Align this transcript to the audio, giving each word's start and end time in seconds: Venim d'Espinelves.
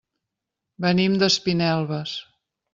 Venim 0.85 1.19
d'Espinelves. 1.25 2.19